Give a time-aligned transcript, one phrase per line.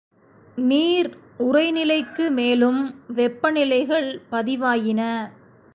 [0.57, 1.09] நீர்
[1.39, 2.81] உறைநிலைக்கு மேலும்
[3.07, 5.01] வெப்ப நிலைகள் பதிவாயின.